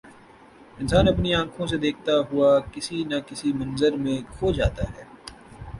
[0.77, 5.03] انسان اپنی آنکھوں سے دیکھتا ہوا کسی نہ کسی منظر میں کھو جاتا ہے